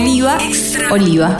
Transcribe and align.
oliva, 0.00 0.38
oliva. 0.90 1.36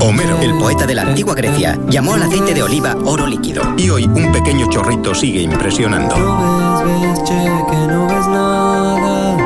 Homero, 0.00 0.38
el 0.40 0.58
poeta 0.58 0.84
de 0.86 0.94
la 0.94 1.02
antigua 1.02 1.34
Grecia, 1.34 1.78
llamó 1.88 2.14
al 2.14 2.22
aceite 2.24 2.54
de 2.54 2.62
oliva 2.62 2.96
oro 3.04 3.26
líquido. 3.26 3.62
Y 3.76 3.90
hoy 3.90 4.04
un 4.06 4.32
pequeño 4.32 4.68
chorrito 4.68 5.14
sigue 5.14 5.42
impresionando. 5.42 6.16
No 6.16 6.84
ves, 6.84 7.00
ves, 7.02 7.22
che, 7.24 7.34
que 7.34 7.76
no 7.86 8.06
ves 8.06 8.26
nada. 8.26 9.36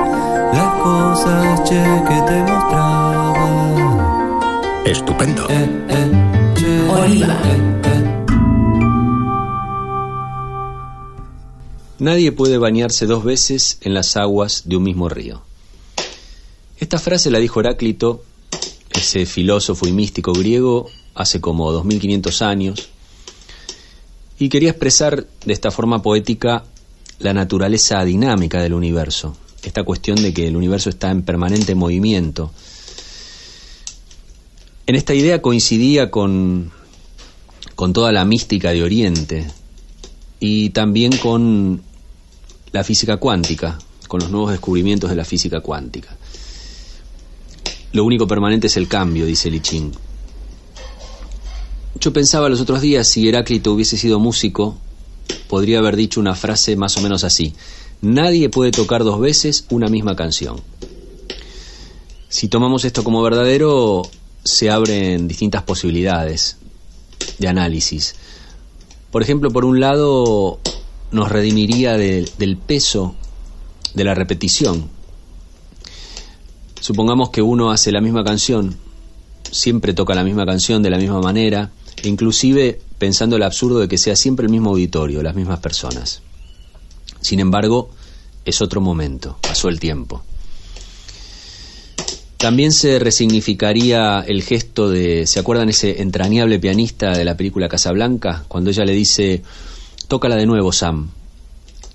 Las 0.52 0.82
cosas, 0.82 1.68
che, 1.68 1.82
que 2.08 2.22
te 2.26 2.42
mostraba. 2.42 3.48
Estupendo. 4.86 5.46
Eh, 5.50 5.68
eh, 5.88 6.10
che, 6.54 6.80
Oliva. 6.90 7.34
eh, 7.44 7.80
eh. 7.84 8.02
Nadie 11.98 12.32
puede 12.32 12.56
bañarse 12.58 13.04
dos 13.06 13.24
veces 13.24 13.78
en 13.82 13.92
las 13.94 14.16
aguas 14.16 14.62
de 14.66 14.76
un 14.76 14.84
mismo 14.84 15.08
río. 15.10 15.42
Esta 16.84 16.98
frase 16.98 17.30
la 17.30 17.38
dijo 17.38 17.60
Heráclito, 17.60 18.24
ese 18.90 19.24
filósofo 19.24 19.88
y 19.88 19.92
místico 19.92 20.34
griego, 20.34 20.90
hace 21.14 21.40
como 21.40 21.72
2500 21.72 22.42
años, 22.42 22.90
y 24.38 24.50
quería 24.50 24.68
expresar 24.68 25.26
de 25.46 25.52
esta 25.54 25.70
forma 25.70 26.02
poética 26.02 26.62
la 27.20 27.32
naturaleza 27.32 28.04
dinámica 28.04 28.62
del 28.62 28.74
universo, 28.74 29.34
esta 29.62 29.82
cuestión 29.82 30.20
de 30.20 30.34
que 30.34 30.46
el 30.46 30.56
universo 30.56 30.90
está 30.90 31.10
en 31.10 31.22
permanente 31.22 31.74
movimiento. 31.74 32.50
En 34.86 34.94
esta 34.94 35.14
idea 35.14 35.40
coincidía 35.40 36.10
con, 36.10 36.70
con 37.76 37.94
toda 37.94 38.12
la 38.12 38.26
mística 38.26 38.72
de 38.72 38.82
Oriente 38.82 39.50
y 40.38 40.68
también 40.68 41.16
con 41.16 41.80
la 42.72 42.84
física 42.84 43.16
cuántica, 43.16 43.78
con 44.06 44.20
los 44.20 44.30
nuevos 44.30 44.50
descubrimientos 44.50 45.08
de 45.08 45.16
la 45.16 45.24
física 45.24 45.60
cuántica. 45.60 46.18
Lo 47.94 48.02
único 48.04 48.26
permanente 48.26 48.66
es 48.66 48.76
el 48.76 48.88
cambio, 48.88 49.24
dice 49.24 49.48
Lichín. 49.52 49.92
Yo 52.00 52.12
pensaba 52.12 52.48
los 52.48 52.60
otros 52.60 52.80
días, 52.80 53.06
si 53.06 53.28
Heráclito 53.28 53.72
hubiese 53.72 53.96
sido 53.96 54.18
músico, 54.18 54.76
podría 55.48 55.78
haber 55.78 55.94
dicho 55.94 56.18
una 56.18 56.34
frase 56.34 56.74
más 56.74 56.96
o 56.96 57.02
menos 57.02 57.22
así. 57.22 57.54
Nadie 58.02 58.48
puede 58.48 58.72
tocar 58.72 59.04
dos 59.04 59.20
veces 59.20 59.64
una 59.70 59.86
misma 59.86 60.16
canción. 60.16 60.60
Si 62.28 62.48
tomamos 62.48 62.84
esto 62.84 63.04
como 63.04 63.22
verdadero, 63.22 64.02
se 64.42 64.70
abren 64.70 65.28
distintas 65.28 65.62
posibilidades 65.62 66.56
de 67.38 67.46
análisis. 67.46 68.16
Por 69.12 69.22
ejemplo, 69.22 69.52
por 69.52 69.64
un 69.64 69.78
lado, 69.78 70.58
nos 71.12 71.28
redimiría 71.30 71.96
de- 71.96 72.28
del 72.38 72.56
peso 72.56 73.14
de 73.94 74.02
la 74.02 74.16
repetición. 74.16 74.90
Supongamos 76.84 77.30
que 77.30 77.40
uno 77.40 77.70
hace 77.70 77.92
la 77.92 78.02
misma 78.02 78.24
canción, 78.24 78.76
siempre 79.50 79.94
toca 79.94 80.14
la 80.14 80.22
misma 80.22 80.44
canción 80.44 80.82
de 80.82 80.90
la 80.90 80.98
misma 80.98 81.18
manera, 81.18 81.70
inclusive 82.02 82.78
pensando 82.98 83.36
el 83.36 83.42
absurdo 83.42 83.78
de 83.78 83.88
que 83.88 83.96
sea 83.96 84.16
siempre 84.16 84.44
el 84.44 84.52
mismo 84.52 84.68
auditorio, 84.68 85.22
las 85.22 85.34
mismas 85.34 85.60
personas. 85.60 86.20
Sin 87.22 87.40
embargo, 87.40 87.88
es 88.44 88.60
otro 88.60 88.82
momento, 88.82 89.38
pasó 89.40 89.70
el 89.70 89.80
tiempo. 89.80 90.24
También 92.36 92.70
se 92.70 92.98
resignificaría 92.98 94.20
el 94.20 94.42
gesto 94.42 94.90
de, 94.90 95.26
¿se 95.26 95.40
acuerdan 95.40 95.70
ese 95.70 96.02
entrañable 96.02 96.58
pianista 96.58 97.16
de 97.16 97.24
la 97.24 97.34
película 97.34 97.66
Casablanca? 97.66 98.44
Cuando 98.46 98.68
ella 98.68 98.84
le 98.84 98.92
dice, 98.92 99.42
tócala 100.06 100.36
de 100.36 100.44
nuevo, 100.44 100.70
Sam. 100.70 101.08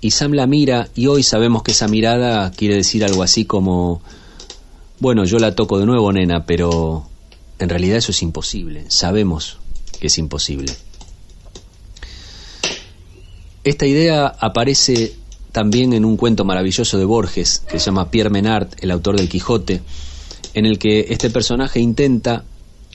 Y 0.00 0.10
Sam 0.10 0.32
la 0.32 0.48
mira 0.48 0.88
y 0.96 1.06
hoy 1.06 1.22
sabemos 1.22 1.62
que 1.62 1.70
esa 1.70 1.86
mirada 1.86 2.50
quiere 2.50 2.74
decir 2.74 3.04
algo 3.04 3.22
así 3.22 3.44
como, 3.44 4.02
bueno, 5.00 5.24
yo 5.24 5.38
la 5.38 5.54
toco 5.54 5.78
de 5.78 5.86
nuevo, 5.86 6.12
nena, 6.12 6.44
pero 6.44 7.08
en 7.58 7.68
realidad 7.68 7.96
eso 7.96 8.12
es 8.12 8.22
imposible. 8.22 8.84
Sabemos 8.88 9.58
que 9.98 10.08
es 10.08 10.18
imposible. 10.18 10.72
Esta 13.64 13.86
idea 13.86 14.26
aparece 14.26 15.14
también 15.52 15.94
en 15.94 16.04
un 16.04 16.16
cuento 16.16 16.44
maravilloso 16.44 16.98
de 16.98 17.04
Borges, 17.06 17.60
que 17.70 17.78
se 17.78 17.86
llama 17.86 18.10
Pierre 18.10 18.30
Menard, 18.30 18.68
el 18.80 18.90
autor 18.90 19.16
del 19.16 19.28
Quijote, 19.28 19.80
en 20.54 20.66
el 20.66 20.78
que 20.78 21.06
este 21.10 21.30
personaje 21.30 21.80
intenta 21.80 22.44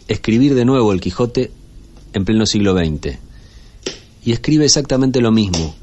escribir 0.08 0.53
de 0.53 0.66
nuevo 0.66 0.94
el 0.94 1.02
Quijote 1.02 1.52
en 2.13 2.24
pleno 2.24 2.46
siglo 2.46 2.75
XX. 2.78 3.18
Y 4.24 4.31
escribe 4.31 4.66
exactamente 4.66 5.22
lo 5.22 5.31
mismo, 5.31 5.75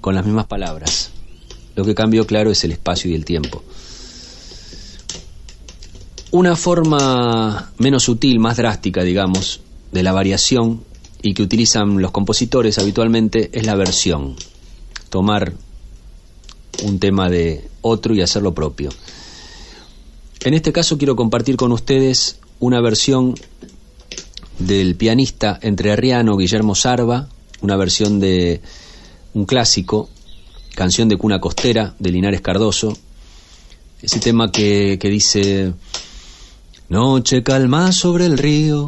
con 0.00 0.14
las 0.14 0.24
mismas 0.24 0.46
palabras. 0.46 1.10
Lo 1.76 1.84
que 1.84 1.94
cambió, 1.94 2.26
claro, 2.26 2.50
es 2.50 2.62
el 2.64 2.72
espacio 2.72 3.10
y 3.10 3.14
el 3.14 3.24
tiempo. 3.24 3.62
Una 6.32 6.56
forma 6.56 7.72
menos 7.76 8.04
sutil, 8.04 8.40
más 8.40 8.56
drástica, 8.56 9.02
digamos, 9.02 9.60
de 9.92 10.02
la 10.02 10.12
variación 10.12 10.82
y 11.20 11.34
que 11.34 11.42
utilizan 11.42 12.00
los 12.00 12.10
compositores 12.10 12.78
habitualmente 12.78 13.50
es 13.52 13.66
la 13.66 13.74
versión. 13.74 14.34
Tomar 15.10 15.52
un 16.84 16.98
tema 16.98 17.28
de 17.28 17.68
otro 17.82 18.14
y 18.14 18.22
hacerlo 18.22 18.54
propio. 18.54 18.88
En 20.40 20.54
este 20.54 20.72
caso 20.72 20.96
quiero 20.96 21.16
compartir 21.16 21.56
con 21.56 21.70
ustedes 21.70 22.38
una 22.60 22.80
versión 22.80 23.34
del 24.58 24.96
pianista 24.96 25.58
entrerriano 25.60 26.38
Guillermo 26.38 26.74
Sarva, 26.74 27.28
una 27.60 27.76
versión 27.76 28.20
de 28.20 28.62
un 29.34 29.44
clásico, 29.44 30.08
canción 30.74 31.10
de 31.10 31.18
cuna 31.18 31.42
costera 31.42 31.94
de 31.98 32.10
Linares 32.10 32.40
Cardoso, 32.40 32.96
ese 34.00 34.18
tema 34.18 34.50
que, 34.50 34.98
que 34.98 35.10
dice, 35.10 35.74
Noche 36.92 37.42
calma 37.42 37.90
sobre 37.90 38.26
el 38.26 38.36
río, 38.36 38.84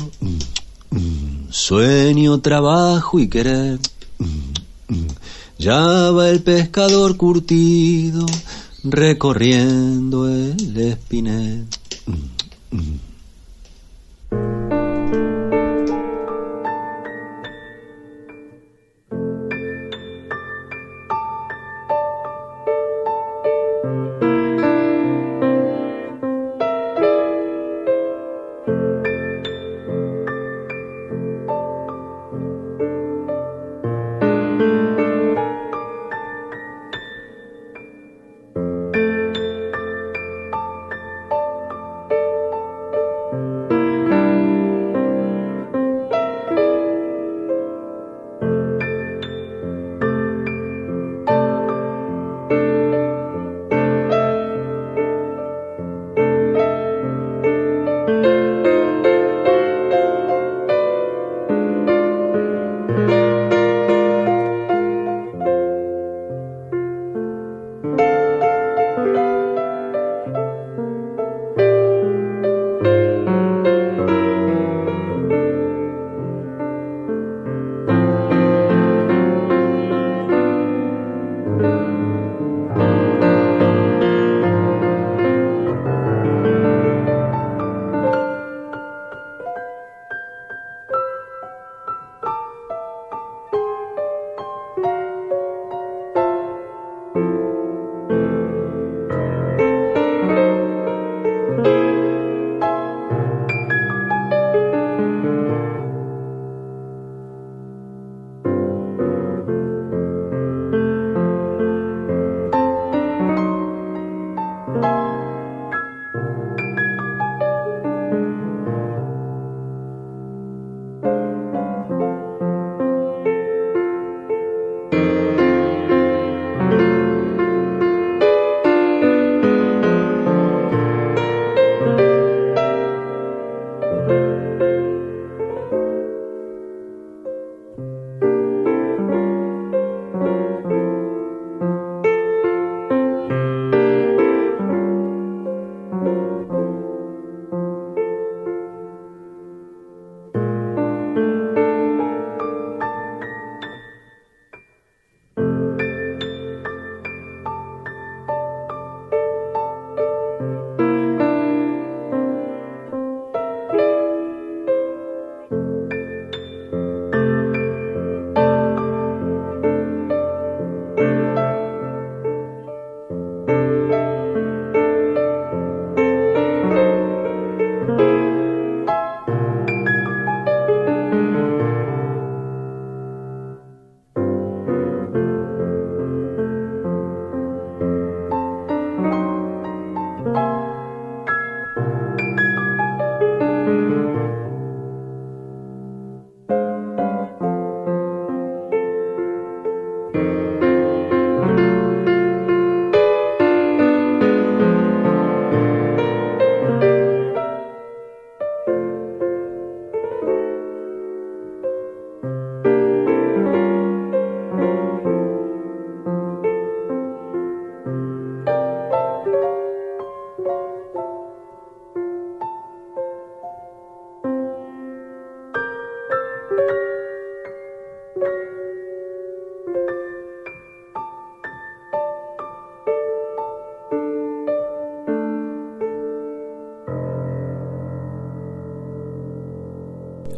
sueño, 1.49 2.39
trabajo 2.43 3.19
y 3.19 3.29
querer. 3.29 3.79
Ya 5.59 6.11
va 6.11 6.29
el 6.29 6.43
pescador 6.43 7.17
curtido 7.17 8.27
recorriendo 8.83 10.29
el 10.29 10.77
espinel. 10.77 11.65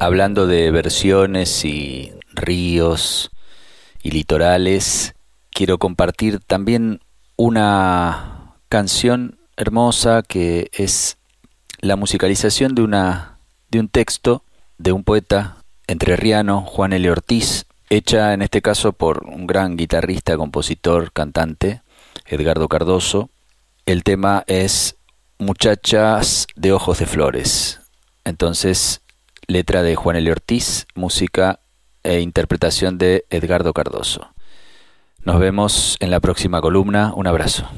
Hablando 0.00 0.46
de 0.46 0.70
versiones 0.70 1.64
y 1.64 2.12
ríos 2.34 3.30
y 4.02 4.10
litorales, 4.10 5.14
quiero 5.50 5.78
compartir 5.78 6.40
también 6.40 7.00
una 7.36 8.54
canción 8.68 9.38
hermosa 9.56 10.22
que 10.22 10.70
es 10.72 11.18
la 11.80 11.96
musicalización 11.96 12.74
de 12.74 12.82
una 12.82 13.38
de 13.70 13.80
un 13.80 13.88
texto 13.88 14.44
de 14.78 14.92
un 14.92 15.04
poeta 15.04 15.64
entrerriano, 15.86 16.62
Juan 16.62 16.92
L. 16.92 17.10
Ortiz, 17.10 17.66
hecha 17.90 18.32
en 18.32 18.42
este 18.42 18.62
caso 18.62 18.92
por 18.92 19.24
un 19.26 19.46
gran 19.46 19.76
guitarrista, 19.76 20.36
compositor, 20.36 21.12
cantante, 21.12 21.82
Edgardo 22.26 22.68
Cardoso. 22.68 23.30
El 23.86 24.02
tema 24.02 24.44
es 24.46 24.96
Muchachas 25.38 26.46
de 26.56 26.72
ojos 26.72 26.98
de 26.98 27.06
flores. 27.06 27.80
Entonces 28.24 29.02
letra 29.46 29.82
de 29.82 29.96
Juan 29.96 30.16
L. 30.16 30.30
Ortiz, 30.30 30.86
música 30.94 31.60
e 32.02 32.20
interpretación 32.20 32.98
de 32.98 33.26
Edgardo 33.30 33.72
Cardoso. 33.72 34.28
Nos 35.22 35.40
vemos 35.40 35.96
en 36.00 36.10
la 36.10 36.20
próxima 36.20 36.60
columna. 36.60 37.12
Un 37.14 37.26
abrazo. 37.26 37.68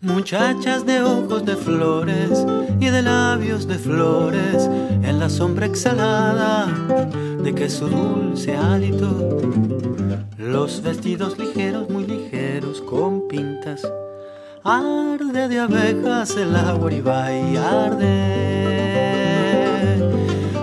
Muchachas 0.00 0.84
de 0.84 1.02
ojos 1.02 1.44
de 1.46 1.56
flores 1.56 2.44
y 2.80 2.90
de 2.90 3.02
labios 3.02 3.66
de 3.66 3.78
flores 3.78 4.68
en 5.02 5.18
la 5.18 5.30
sombra 5.30 5.66
exhalada 5.66 6.66
que 7.54 7.70
su 7.70 7.86
dulce 7.86 8.56
hálito 8.56 9.40
los 10.38 10.82
vestidos 10.82 11.38
ligeros, 11.38 11.88
muy 11.88 12.04
ligeros, 12.06 12.80
con 12.80 13.28
pintas. 13.28 13.82
Arde 14.64 15.48
de 15.48 15.58
abejas 15.58 16.36
el 16.36 16.54
agua 16.54 16.92
y 17.32 17.56
arde. 17.56 18.08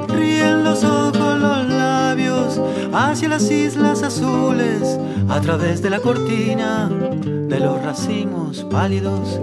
Ríen 0.09 0.63
los 0.63 0.83
ojos, 0.83 1.39
los 1.39 1.69
labios 1.69 2.61
hacia 2.93 3.29
las 3.29 3.49
islas 3.49 4.03
azules, 4.03 4.99
a 5.29 5.41
través 5.41 5.81
de 5.81 5.89
la 5.89 5.99
cortina 5.99 6.89
de 6.89 7.59
los 7.59 7.81
racimos 7.83 8.63
pálidos. 8.65 9.39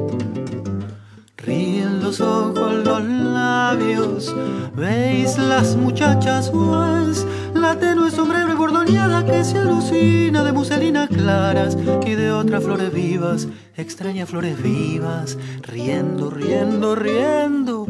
Ríen 1.44 2.00
los 2.00 2.20
ojos, 2.20 2.84
los 2.84 3.02
labios, 3.04 4.34
veis 4.76 5.36
las 5.38 5.74
muchachas 5.74 6.50
pues 6.50 7.26
la 7.52 7.76
tenue 7.76 8.12
sombrero 8.12 8.52
y 8.52 8.54
bordoneada 8.54 9.24
que 9.24 9.42
se 9.42 9.58
alucina 9.58 10.44
de 10.44 10.52
muselinas 10.52 11.08
claras 11.08 11.76
y 12.06 12.14
de 12.14 12.30
otras 12.30 12.62
flores 12.62 12.92
vivas, 12.92 13.48
extrañas 13.76 14.28
flores 14.28 14.62
vivas, 14.62 15.36
riendo, 15.62 16.30
riendo, 16.30 16.94
riendo 16.94 17.86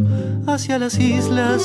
hacia 0.46 0.78
las 0.78 0.98
islas. 0.98 1.62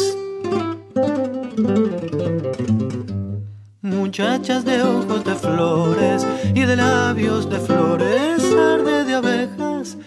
Muchachas 3.82 4.66
de 4.66 4.82
ojos 4.82 5.24
de 5.24 5.36
flores 5.36 6.28
y 6.54 6.66
de 6.66 6.76
labios 6.76 7.50
de 7.50 7.60
flores, 7.60 8.44
arde 8.44 9.06
de 9.06 9.14
abejas 9.14 9.98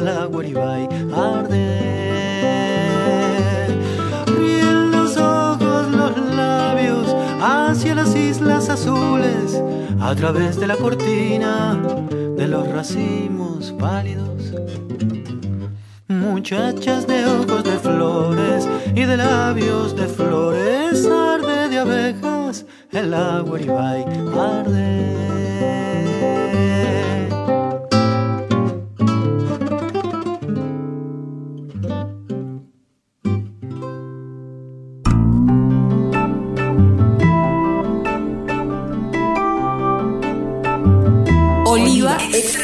el 0.00 0.08
agua 0.08 0.44
arde. 1.14 1.98
hacia 7.40 7.94
las 7.94 8.14
islas 8.16 8.68
azules 8.68 9.62
a 10.00 10.14
través 10.14 10.58
de 10.58 10.66
la 10.66 10.76
cortina 10.76 11.80
de 12.36 12.48
los 12.48 12.66
racimos 12.68 13.72
pálidos. 13.78 14.54
Muchachas 16.08 17.06
de 17.06 17.26
ojos 17.26 17.62
de 17.64 17.78
flores 17.78 18.68
y 18.94 19.04
de 19.04 19.16
labios 19.16 19.94
de 19.94 20.06
flores, 20.06 21.06
arde 21.06 21.68
de 21.68 21.78
abejas 21.78 22.64
el 22.92 23.14
agua 23.14 23.58
arde. 24.34 25.77
Oliva. 42.02 42.18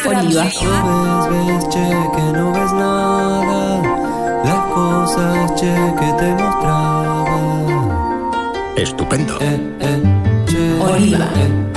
No 0.04 1.30
ves, 1.30 1.46
ves, 1.46 1.64
che, 1.68 1.86
que 2.14 2.22
no 2.38 2.52
ves 2.52 2.72
nada. 2.72 3.82
Las 4.44 4.62
cosas, 4.72 5.52
che, 5.60 5.74
que 5.98 6.12
te 6.18 6.28
mostraba. 6.34 7.38
Estupendo. 8.76 9.38
Eh, 9.40 9.58
eh, 9.80 10.02
che, 10.46 10.78
Oliva. 10.80 11.26
Eh, 11.34 11.73